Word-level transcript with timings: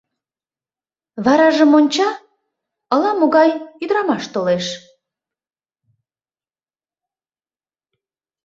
Варажым 1.25 1.71
онча: 1.79 2.09
ала-могай 2.93 3.49
ӱдырамаш 3.83 4.23
толеш... 4.33 4.65